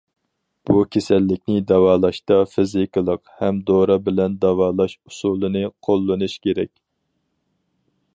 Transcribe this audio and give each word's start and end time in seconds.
بۇ 0.67 0.79
كېسەللىكنى 0.93 1.57
داۋالاشتا 1.71 2.37
فىزىكىلىق 2.53 3.21
ھەم 3.41 3.59
دورا 3.69 3.99
بىلەن 4.07 4.39
داۋالاش 4.47 4.97
ئۇسۇلىنى 5.11 5.63
قوللىنىش 5.89 6.39
كېرەك. 6.47 6.73